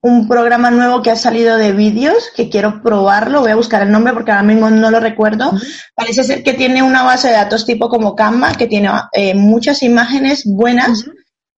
un 0.00 0.26
programa 0.26 0.70
nuevo 0.70 1.02
que 1.02 1.10
ha 1.10 1.16
salido 1.16 1.58
de 1.58 1.72
vídeos, 1.72 2.30
que 2.34 2.48
quiero 2.48 2.82
probarlo. 2.82 3.42
Voy 3.42 3.50
a 3.50 3.56
buscar 3.56 3.82
el 3.82 3.92
nombre 3.92 4.14
porque 4.14 4.30
ahora 4.30 4.44
mismo 4.44 4.70
no 4.70 4.90
lo 4.90 4.98
recuerdo. 4.98 5.52
Parece 5.94 6.24
ser 6.24 6.42
que 6.42 6.54
tiene 6.54 6.82
una 6.82 7.02
base 7.02 7.28
de 7.28 7.34
datos 7.34 7.66
tipo 7.66 7.90
como 7.90 8.16
Canva, 8.16 8.54
que 8.54 8.66
tiene 8.66 8.88
eh, 9.12 9.34
muchas 9.34 9.82
imágenes 9.82 10.44
buenas, 10.46 11.04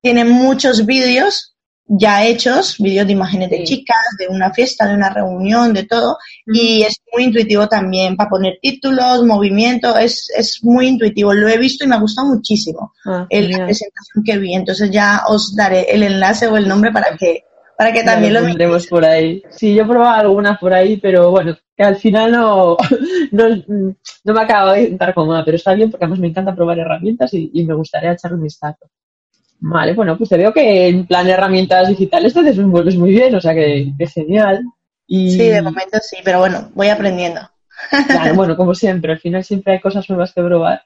tiene 0.02 0.24
muchos 0.24 0.84
vídeos 0.84 1.54
ya 1.88 2.24
hechos, 2.24 2.76
vídeos 2.78 3.06
de 3.06 3.12
imágenes 3.14 3.50
de 3.50 3.64
chicas, 3.64 3.96
de 4.18 4.28
una 4.28 4.52
fiesta, 4.52 4.86
de 4.86 4.94
una 4.94 5.10
reunión, 5.10 5.72
de 5.72 5.84
todo, 5.84 6.18
y 6.46 6.82
es 6.82 7.00
muy 7.12 7.24
intuitivo 7.24 7.66
también 7.66 8.16
para 8.16 8.30
poner 8.30 8.58
títulos, 8.60 9.24
movimiento, 9.24 9.96
es, 9.96 10.30
es 10.36 10.62
muy 10.62 10.88
intuitivo, 10.88 11.32
lo 11.32 11.48
he 11.48 11.58
visto 11.58 11.84
y 11.84 11.88
me 11.88 11.96
ha 11.96 12.00
gustado 12.00 12.28
muchísimo 12.28 12.92
ah, 13.06 13.26
la 13.30 13.64
presentación 13.64 14.24
que 14.24 14.38
vi, 14.38 14.54
entonces 14.54 14.90
ya 14.90 15.22
os 15.28 15.56
daré 15.56 15.86
el 15.90 16.02
enlace 16.02 16.46
o 16.46 16.56
el 16.56 16.68
nombre 16.68 16.92
para 16.92 17.16
que 17.16 17.44
para 17.78 17.92
que 17.92 18.02
también 18.02 18.34
lo, 18.34 18.40
lo 18.40 18.78
por 18.90 19.04
ahí. 19.04 19.40
Sí, 19.50 19.72
yo 19.72 19.84
he 19.84 19.86
probado 19.86 20.16
algunas 20.16 20.58
por 20.58 20.74
ahí, 20.74 20.96
pero 20.96 21.30
bueno, 21.30 21.56
que 21.76 21.84
al 21.84 21.94
final 21.94 22.32
no, 22.32 22.76
no, 23.30 24.34
me 24.34 24.40
acabo 24.40 24.72
de 24.72 24.82
estar 24.86 25.14
cómoda, 25.14 25.44
pero 25.44 25.56
está 25.56 25.74
bien 25.74 25.88
porque 25.88 26.04
además 26.04 26.18
me 26.18 26.26
encanta 26.26 26.56
probar 26.56 26.80
herramientas 26.80 27.32
y, 27.34 27.64
me 27.64 27.74
gustaría 27.74 28.12
echar 28.12 28.34
un 28.34 28.42
vistazo. 28.42 28.90
Vale, 29.60 29.94
bueno, 29.94 30.16
pues 30.16 30.30
te 30.30 30.36
veo 30.36 30.52
que 30.52 30.88
en 30.88 31.06
plan 31.06 31.28
herramientas 31.28 31.88
digitales 31.88 32.32
te 32.32 32.42
desenvuelves 32.42 32.96
muy 32.96 33.10
bien, 33.10 33.34
o 33.34 33.40
sea 33.40 33.54
que, 33.54 33.92
es 33.98 34.12
genial. 34.12 34.62
Y... 35.06 35.32
Sí, 35.32 35.48
de 35.48 35.62
momento 35.62 35.98
sí, 36.00 36.18
pero 36.22 36.38
bueno, 36.38 36.70
voy 36.74 36.88
aprendiendo. 36.88 37.40
Claro, 38.06 38.34
bueno, 38.34 38.56
como 38.56 38.74
siempre, 38.74 39.12
al 39.12 39.18
final 39.18 39.44
siempre 39.44 39.74
hay 39.74 39.80
cosas 39.80 40.08
nuevas 40.08 40.32
que 40.32 40.42
probar. 40.42 40.82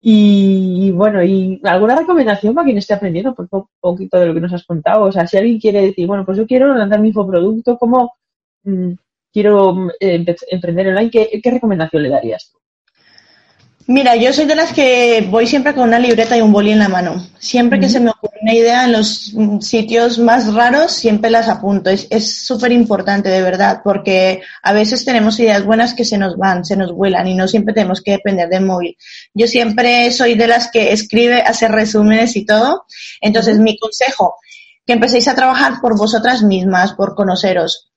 Y, 0.00 0.92
bueno, 0.92 1.22
¿y 1.24 1.60
alguna 1.64 1.96
recomendación 1.96 2.54
para 2.54 2.64
quien 2.64 2.78
esté 2.78 2.94
aprendiendo 2.94 3.34
por 3.34 3.48
un 3.50 3.66
poquito 3.80 4.18
de 4.18 4.26
lo 4.26 4.34
que 4.34 4.40
nos 4.40 4.52
has 4.52 4.64
contado? 4.64 5.04
O 5.04 5.12
sea, 5.12 5.26
si 5.26 5.36
alguien 5.36 5.58
quiere 5.58 5.82
decir, 5.82 6.06
bueno, 6.06 6.24
pues 6.24 6.38
yo 6.38 6.46
quiero 6.46 6.72
lanzar 6.74 7.00
mi 7.00 7.08
infoproducto, 7.08 7.76
¿cómo 7.78 8.14
mm, 8.62 8.92
quiero 9.32 9.88
eh, 9.98 10.24
emprender 10.50 10.88
online? 10.88 11.10
¿Qué, 11.10 11.40
¿Qué 11.42 11.50
recomendación 11.50 12.02
le 12.04 12.10
darías 12.10 12.50
tú? 12.52 12.57
Mira, 13.90 14.16
yo 14.16 14.34
soy 14.34 14.44
de 14.44 14.54
las 14.54 14.74
que 14.74 15.26
voy 15.30 15.46
siempre 15.46 15.72
con 15.72 15.84
una 15.84 15.98
libreta 15.98 16.36
y 16.36 16.42
un 16.42 16.52
boli 16.52 16.72
en 16.72 16.78
la 16.78 16.90
mano. 16.90 17.26
Siempre 17.38 17.80
que 17.80 17.88
se 17.88 18.00
me 18.00 18.10
ocurre 18.10 18.36
una 18.42 18.52
idea 18.52 18.84
en 18.84 18.92
los 18.92 19.34
sitios 19.60 20.18
más 20.18 20.52
raros, 20.52 20.92
siempre 20.92 21.30
las 21.30 21.48
apunto. 21.48 21.88
Es 21.88 22.44
súper 22.44 22.70
importante, 22.72 23.30
de 23.30 23.40
verdad, 23.40 23.80
porque 23.82 24.42
a 24.62 24.74
veces 24.74 25.06
tenemos 25.06 25.40
ideas 25.40 25.64
buenas 25.64 25.94
que 25.94 26.04
se 26.04 26.18
nos 26.18 26.36
van, 26.36 26.66
se 26.66 26.76
nos 26.76 26.92
vuelan 26.92 27.28
y 27.28 27.34
no 27.34 27.48
siempre 27.48 27.72
tenemos 27.72 28.02
que 28.02 28.10
depender 28.10 28.50
del 28.50 28.66
móvil. 28.66 28.94
Yo 29.32 29.46
siempre 29.46 30.10
soy 30.10 30.34
de 30.34 30.48
las 30.48 30.70
que 30.70 30.92
escribe, 30.92 31.40
hace 31.40 31.66
resúmenes 31.66 32.36
y 32.36 32.44
todo. 32.44 32.84
Entonces, 33.22 33.58
mi 33.58 33.78
consejo, 33.78 34.36
que 34.84 34.92
empecéis 34.92 35.28
a 35.28 35.34
trabajar 35.34 35.80
por 35.80 35.96
vosotras 35.96 36.42
mismas, 36.42 36.92
por 36.92 37.14
conoceros 37.14 37.88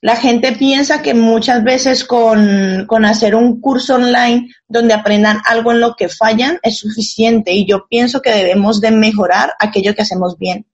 la 0.00 0.16
gente 0.16 0.52
piensa 0.52 1.02
que 1.02 1.14
muchas 1.14 1.64
veces 1.64 2.04
con, 2.04 2.86
con, 2.86 3.04
hacer 3.04 3.34
un 3.34 3.60
curso 3.60 3.96
online 3.96 4.48
donde 4.68 4.94
aprendan 4.94 5.40
algo 5.44 5.72
en 5.72 5.80
lo 5.80 5.94
que 5.96 6.08
fallan 6.08 6.58
es 6.62 6.78
suficiente 6.78 7.52
y 7.52 7.66
yo 7.66 7.86
pienso 7.88 8.22
que 8.22 8.30
debemos 8.30 8.80
de 8.80 8.92
mejorar 8.92 9.54
aquello 9.58 9.94
que 9.94 10.02
hacemos 10.02 10.38
bien. 10.38 10.66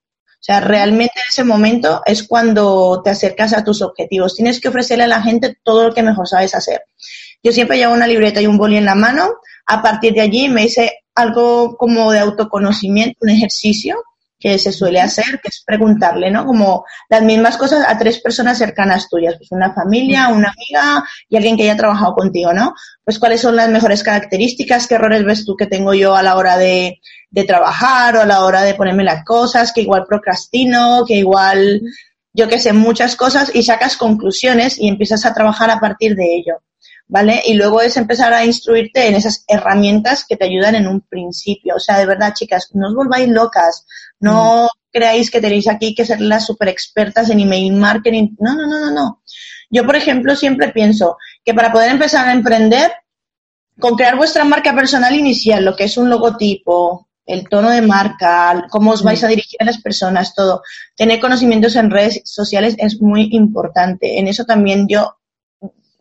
O 0.45 0.47
sea, 0.47 0.61
realmente 0.61 1.15
en 1.17 1.29
ese 1.31 1.43
momento 1.43 2.03
es 2.05 2.23
cuando 2.23 3.01
te 3.03 3.09
acercas 3.09 3.55
a 3.55 3.65
tus 3.65 3.81
objetivos. 3.81 4.35
Tienes 4.35 4.61
que 4.61 4.69
ofrecerle 4.69 5.05
a 5.05 5.09
la 5.09 5.23
gente 5.23 5.57
todo 5.63 5.89
lo 5.89 5.95
que 5.95 6.03
mejor 6.03 6.29
sabes 6.29 6.55
hacer. 6.55 6.83
Yo 7.43 7.51
siempre 7.51 7.79
llevo 7.79 7.95
una 7.95 8.07
libreta 8.07 8.43
y 8.43 8.47
un 8.47 8.59
boli 8.59 8.77
en 8.77 8.85
la 8.85 8.95
mano. 8.95 9.37
A 9.65 9.81
partir 9.81 10.13
de 10.13 10.21
allí 10.21 10.51
me 10.51 10.65
hice 10.65 10.99
algo 11.15 11.79
como 11.79 12.13
de 12.13 12.19
autoconocimiento, 12.19 13.17
un 13.23 13.31
ejercicio 13.31 13.97
que 14.45 14.59
se 14.59 14.73
suele 14.73 15.01
hacer, 15.01 15.41
que 15.41 15.49
es 15.49 15.63
preguntarle, 15.65 16.31
¿no? 16.31 16.45
Como 16.45 16.85
las 17.09 17.23
mismas 17.23 17.57
cosas 17.57 17.83
a 17.89 17.97
tres 17.97 18.21
personas 18.21 18.59
cercanas 18.59 19.09
tuyas, 19.09 19.37
pues 19.39 19.51
una 19.53 19.73
familia, 19.73 20.29
una 20.29 20.53
amiga 20.55 21.03
y 21.31 21.39
alguien 21.39 21.57
que 21.57 21.63
haya 21.63 21.79
trabajado 21.79 22.15
contigo, 22.15 22.53
¿no? 22.53 22.75
Pues 23.03 23.19
cuáles 23.19 23.41
son 23.41 23.57
las 23.57 23.71
mejores 23.71 24.03
características, 24.03 24.87
qué 24.87 24.97
errores 24.97 25.25
ves 25.25 25.47
tú 25.47 25.57
que 25.57 25.67
tengo 25.67 25.95
yo 25.95 26.15
a 26.15 26.23
la 26.23 26.37
hora 26.37 26.59
de, 26.59 27.01
de 27.31 27.45
trabajar 27.45 28.17
o 28.17 28.21
a 28.21 28.27
la 28.27 28.45
hora 28.45 28.61
de 28.61 28.75
ponerme 28.75 29.03
las 29.03 29.25
cosas, 29.25 29.73
que 29.73 29.81
igual 29.81 30.05
procrastino, 30.07 31.07
que 31.07 31.15
igual, 31.15 31.81
yo 32.35 32.47
que 32.47 32.59
sé, 32.59 32.75
muchas 32.75 33.17
cosas 33.17 33.51
y 33.55 33.63
sacas 33.63 33.97
conclusiones 33.97 34.79
y 34.79 34.89
empiezas 34.89 35.25
a 35.25 35.33
trabajar 35.33 35.71
a 35.71 35.81
partir 35.81 36.17
de 36.17 36.37
ello. 36.37 36.57
¿Vale? 37.07 37.43
Y 37.47 37.55
luego 37.55 37.81
es 37.81 37.97
empezar 37.97 38.33
a 38.33 38.45
instruirte 38.45 39.07
en 39.07 39.15
esas 39.15 39.45
herramientas 39.49 40.25
que 40.27 40.37
te 40.37 40.47
ayudan 40.47 40.75
en 40.75 40.87
un 40.87 41.01
principio. 41.03 41.77
O 41.77 41.81
sea, 41.81 41.99
de 41.99 42.07
verdad, 42.07 42.35
chicas, 42.35 42.71
no 42.75 42.89
os 42.89 42.95
volváis 42.95 43.29
locas. 43.29 43.87
No 44.21 44.65
mm. 44.65 44.69
creáis 44.93 45.31
que 45.31 45.41
tenéis 45.41 45.69
aquí 45.69 45.95
que 45.95 46.07
ser 46.07 46.21
las 46.21 46.47
super 46.47 46.69
expertas 46.69 47.31
en 47.31 47.41
email 47.41 47.73
marketing. 47.73 48.37
No, 48.39 48.55
no, 48.55 48.67
no, 48.67 48.81
no, 48.81 48.91
no. 48.91 49.23
Yo, 49.71 49.85
por 49.85 49.97
ejemplo, 49.97 50.37
siempre 50.37 50.73
pienso 50.73 51.17
que 51.45 51.55
para 51.55 51.73
poder 51.73 51.91
empezar 51.91 52.29
a 52.29 52.33
emprender, 52.33 52.93
con 53.79 53.97
crear 53.97 54.17
vuestra 54.17 54.45
marca 54.45 54.75
personal 54.75 55.15
inicial, 55.15 55.65
lo 55.65 55.75
que 55.75 55.85
es 55.85 55.97
un 55.97 56.09
logotipo, 56.09 57.09
el 57.27 57.49
tono 57.49 57.71
de 57.71 57.83
marca, 57.83 58.67
cómo 58.71 58.93
os 58.93 59.03
vais 59.03 59.25
a 59.25 59.29
dirigir 59.29 59.61
a 59.61 59.65
las 59.65 59.81
personas, 59.81 60.35
todo. 60.35 60.63
Tener 60.95 61.21
conocimientos 61.21 61.75
en 61.77 61.91
redes 61.91 62.23
sociales 62.25 62.77
es 62.79 63.01
muy 63.01 63.29
importante. 63.33 64.19
En 64.19 64.29
eso 64.29 64.45
también 64.45 64.87
yo 64.89 65.17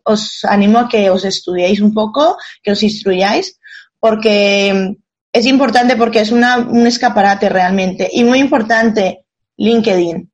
os 0.04 0.44
animo 0.44 0.78
a 0.78 0.88
que 0.88 1.10
os 1.10 1.24
estudiéis 1.24 1.80
un 1.80 1.92
poco, 1.92 2.36
que 2.62 2.72
os 2.72 2.82
instruyáis, 2.82 3.58
porque 3.98 4.96
es 5.32 5.46
importante 5.46 5.96
porque 5.96 6.20
es 6.20 6.30
una, 6.30 6.58
un 6.58 6.86
escaparate 6.86 7.48
realmente. 7.48 8.08
Y 8.12 8.22
muy 8.24 8.38
importante, 8.38 9.24
LinkedIn. 9.56 10.30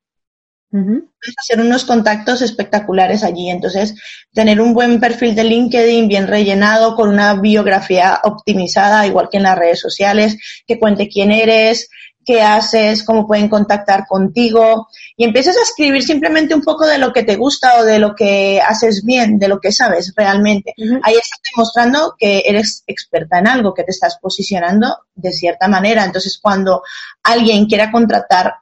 Puedes 0.71 1.35
hacer 1.37 1.59
unos 1.59 1.83
contactos 1.83 2.41
espectaculares 2.41 3.23
allí. 3.23 3.49
Entonces, 3.49 3.93
tener 4.33 4.61
un 4.61 4.73
buen 4.73 4.99
perfil 4.99 5.35
de 5.35 5.43
LinkedIn 5.43 6.07
bien 6.07 6.27
rellenado, 6.27 6.95
con 6.95 7.09
una 7.09 7.33
biografía 7.33 8.21
optimizada, 8.23 9.05
igual 9.05 9.27
que 9.29 9.37
en 9.37 9.43
las 9.43 9.57
redes 9.57 9.79
sociales, 9.79 10.37
que 10.65 10.79
cuente 10.79 11.09
quién 11.09 11.31
eres, 11.31 11.89
qué 12.25 12.41
haces, 12.41 13.03
cómo 13.03 13.27
pueden 13.27 13.49
contactar 13.49 14.05
contigo 14.07 14.87
y 15.17 15.23
empiezas 15.23 15.57
a 15.57 15.61
escribir 15.61 16.03
simplemente 16.03 16.53
un 16.53 16.61
poco 16.61 16.85
de 16.85 16.97
lo 16.97 17.11
que 17.13 17.23
te 17.23 17.35
gusta 17.35 17.79
o 17.79 17.83
de 17.83 17.99
lo 17.99 18.15
que 18.15 18.61
haces 18.61 19.03
bien, 19.03 19.39
de 19.39 19.47
lo 19.47 19.59
que 19.59 19.71
sabes 19.71 20.13
realmente. 20.15 20.73
Ahí 21.03 21.13
estás 21.13 21.39
demostrando 21.55 22.15
que 22.17 22.43
eres 22.45 22.83
experta 22.87 23.39
en 23.39 23.47
algo, 23.47 23.73
que 23.73 23.83
te 23.83 23.91
estás 23.91 24.17
posicionando 24.21 24.97
de 25.15 25.31
cierta 25.31 25.67
manera. 25.67 26.03
Entonces, 26.03 26.39
cuando 26.41 26.83
alguien 27.23 27.65
quiera 27.65 27.91
contratar, 27.91 28.55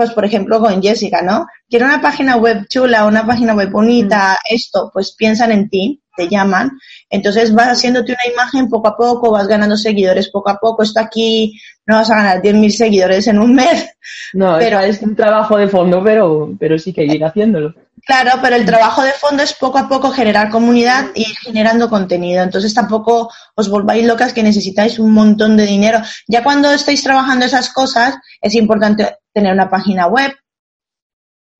pues 0.00 0.12
por 0.12 0.24
ejemplo 0.24 0.60
con 0.60 0.80
Jessica, 0.80 1.20
¿no? 1.20 1.46
Quiere 1.68 1.84
una 1.84 2.00
página 2.00 2.36
web 2.36 2.66
chula, 2.70 3.04
una 3.04 3.26
página 3.26 3.52
web 3.52 3.70
bonita, 3.70 4.38
esto, 4.48 4.90
pues 4.94 5.14
piensan 5.14 5.52
en 5.52 5.68
ti 5.68 6.00
te 6.16 6.26
llaman. 6.26 6.70
Entonces 7.10 7.52
vas 7.54 7.68
haciéndote 7.68 8.12
una 8.12 8.32
imagen 8.32 8.70
poco 8.70 8.88
a 8.88 8.96
poco, 8.96 9.30
vas 9.30 9.46
ganando 9.46 9.76
seguidores 9.76 10.30
poco 10.30 10.48
a 10.48 10.58
poco. 10.58 10.82
Esto 10.82 11.00
aquí 11.00 11.60
no 11.86 11.96
vas 11.96 12.10
a 12.10 12.16
ganar 12.16 12.40
10.000 12.40 12.70
seguidores 12.70 13.26
en 13.26 13.38
un 13.38 13.54
mes. 13.54 13.90
No, 14.32 14.56
pero 14.58 14.80
es 14.80 15.02
un 15.02 15.14
trabajo 15.14 15.56
de 15.58 15.68
fondo, 15.68 16.02
pero, 16.02 16.50
pero 16.58 16.78
sí 16.78 16.92
que 16.92 17.04
ir 17.04 17.22
haciéndolo. 17.22 17.74
Claro, 18.06 18.32
pero 18.40 18.56
el 18.56 18.64
trabajo 18.64 19.02
de 19.02 19.12
fondo 19.12 19.42
es 19.42 19.52
poco 19.52 19.78
a 19.78 19.88
poco 19.88 20.10
generar 20.10 20.48
comunidad 20.48 21.08
y 21.14 21.22
ir 21.22 21.36
generando 21.36 21.90
contenido. 21.90 22.42
Entonces 22.42 22.72
tampoco 22.72 23.30
os 23.54 23.68
volváis 23.68 24.06
locas 24.06 24.32
que 24.32 24.42
necesitáis 24.42 24.98
un 24.98 25.12
montón 25.12 25.56
de 25.56 25.66
dinero. 25.66 26.00
Ya 26.26 26.42
cuando 26.42 26.72
estáis 26.72 27.02
trabajando 27.02 27.44
esas 27.44 27.70
cosas, 27.70 28.16
es 28.40 28.54
importante 28.54 29.19
tener 29.32 29.52
una 29.52 29.70
página 29.70 30.06
web, 30.06 30.32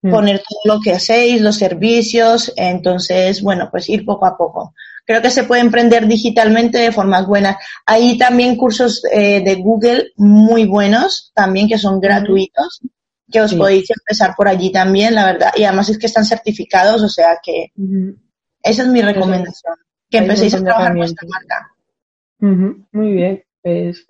Mm. 0.02 0.10
poner 0.10 0.38
todo 0.38 0.76
lo 0.76 0.80
que 0.80 0.92
hacéis, 0.92 1.42
los 1.42 1.56
servicios, 1.56 2.52
entonces, 2.56 3.42
bueno, 3.42 3.68
pues 3.70 3.88
ir 3.90 4.04
poco 4.06 4.24
a 4.24 4.36
poco. 4.36 4.74
Creo 5.04 5.20
que 5.20 5.30
se 5.30 5.44
puede 5.44 5.60
emprender 5.60 6.06
digitalmente 6.06 6.78
de 6.78 6.92
formas 6.92 7.26
buenas. 7.26 7.56
Hay 7.84 8.16
también 8.16 8.56
cursos 8.56 9.02
eh, 9.12 9.42
de 9.42 9.56
Google 9.56 10.12
muy 10.16 10.64
buenos, 10.64 11.32
también 11.34 11.68
que 11.68 11.76
son 11.76 12.00
gratuitos, 12.00 12.80
que 13.30 13.42
os 13.42 13.54
podéis 13.54 13.90
empezar 13.90 14.34
por 14.36 14.48
allí 14.48 14.72
también, 14.72 15.14
la 15.14 15.26
verdad. 15.26 15.50
Y 15.56 15.64
además 15.64 15.90
es 15.90 15.98
que 15.98 16.06
están 16.06 16.24
certificados, 16.24 17.02
o 17.02 17.08
sea 17.08 17.38
que 17.42 17.72
esa 18.62 18.82
es 18.82 18.88
mi 18.88 19.02
recomendación, 19.02 19.74
que 20.08 20.18
empecéis 20.18 20.54
a 20.54 20.62
trabajar 20.62 20.96
vuestra 20.96 21.28
marca. 21.28 21.72
Muy 22.92 23.12
bien, 23.12 23.44
pues 23.62 24.06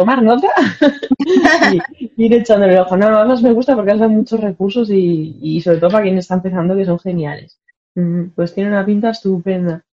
tomar 0.00 0.22
nota 0.22 0.48
y 2.00 2.24
ir 2.24 2.32
echándole 2.32 2.72
el 2.72 2.78
ojo. 2.78 2.96
No, 2.96 3.08
además 3.08 3.42
me 3.42 3.52
gusta 3.52 3.76
porque 3.76 3.90
has 3.90 3.98
dado 3.98 4.10
muchos 4.10 4.40
recursos 4.40 4.88
y, 4.90 5.60
sobre 5.60 5.76
todo 5.76 5.90
para 5.90 6.04
quien 6.04 6.16
está 6.16 6.36
empezando 6.36 6.74
que 6.74 6.86
son 6.86 6.98
geniales. 6.98 7.60
Mm, 7.94 8.28
pues 8.34 8.54
tiene 8.54 8.70
una 8.70 8.86
pinta 8.86 9.10
estupenda. 9.10 9.84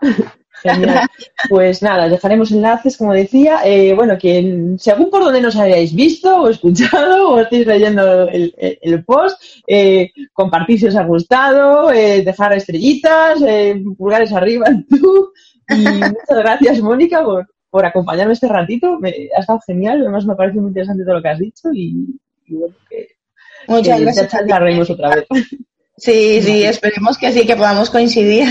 Genial. 0.62 1.08
Pues 1.48 1.82
nada, 1.82 2.08
dejaremos 2.08 2.52
enlaces, 2.52 2.96
como 2.96 3.12
decía. 3.12 3.62
Eh, 3.64 3.92
bueno, 3.92 4.16
quien, 4.16 4.78
según 4.78 5.10
por 5.10 5.24
donde 5.24 5.40
nos 5.40 5.56
hayáis 5.56 5.92
visto 5.92 6.42
o 6.42 6.48
escuchado 6.48 7.30
o 7.30 7.40
estéis 7.40 7.66
leyendo 7.66 8.28
el, 8.28 9.04
post, 9.04 9.42
eh, 9.66 10.12
compartir 10.32 10.78
si 10.78 10.86
os 10.86 10.96
ha 10.96 11.02
gustado, 11.04 11.90
eh, 11.90 12.22
dejar 12.22 12.52
estrellitas, 12.52 13.42
eh, 13.42 13.82
pulgares 13.98 14.32
arriba 14.32 14.68
en 14.68 14.86
Y 15.70 15.82
muchas 15.82 16.38
gracias, 16.38 16.80
Mónica, 16.80 17.24
por, 17.24 17.48
por 17.74 17.84
acompañarme 17.84 18.34
este 18.34 18.46
ratito. 18.46 19.00
Me, 19.00 19.12
ha 19.36 19.40
estado 19.40 19.58
genial, 19.66 20.00
además 20.02 20.24
me 20.24 20.36
parece 20.36 20.60
muy 20.60 20.68
interesante 20.68 21.02
todo 21.02 21.16
lo 21.16 21.22
que 21.22 21.28
has 21.28 21.40
dicho 21.40 21.70
y, 21.72 22.06
bueno, 22.46 22.76
que, 22.88 23.08
Muchas 23.66 24.00
gracias. 24.00 24.32
Ya 24.46 24.60
otra 24.92 25.16
vez. 25.16 25.26
Sí, 25.96 26.42
sí, 26.42 26.64
esperemos 26.64 27.16
que 27.16 27.30
sí, 27.30 27.46
que 27.46 27.54
podamos 27.54 27.88
coincidir. 27.88 28.48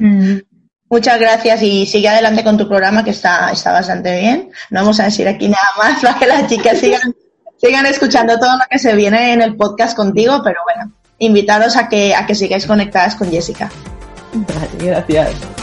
Mm. 0.00 0.40
Muchas 0.90 1.20
gracias 1.20 1.62
y 1.62 1.84
sigue 1.84 2.08
adelante 2.08 2.42
con 2.42 2.56
tu 2.56 2.66
programa 2.66 3.04
que 3.04 3.10
está, 3.10 3.50
está 3.50 3.70
bastante 3.70 4.18
bien. 4.18 4.50
No 4.70 4.80
vamos 4.80 4.98
a 4.98 5.04
decir 5.04 5.28
aquí 5.28 5.48
nada 5.48 5.68
más 5.76 6.02
para 6.02 6.18
que 6.18 6.26
las 6.26 6.46
chicas 6.46 6.78
sigan, 6.78 7.14
sigan 7.58 7.86
escuchando 7.86 8.38
todo 8.38 8.56
lo 8.56 8.64
que 8.70 8.78
se 8.78 8.94
viene 8.94 9.34
en 9.34 9.42
el 9.42 9.56
podcast 9.56 9.94
contigo, 9.94 10.40
pero 10.42 10.60
bueno, 10.64 10.92
invitaros 11.18 11.76
a 11.76 11.88
que, 11.88 12.14
a 12.14 12.26
que 12.26 12.34
sigáis 12.34 12.66
conectadas 12.66 13.14
con 13.14 13.30
Jessica. 13.30 13.70
gracias. 14.78 15.59